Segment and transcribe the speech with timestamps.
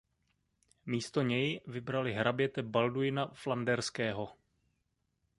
[0.85, 4.29] Místo něj vybrali hraběte Balduina Flanderského.